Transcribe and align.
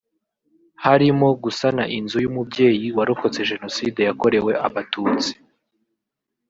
harimo 0.85 1.27
gusana 1.43 1.83
inzu 1.97 2.17
y’umubyeyi 2.23 2.87
warokotse 2.97 3.39
Jenoside 3.51 3.99
yakorewe 4.07 4.51
abatutsi 4.67 5.31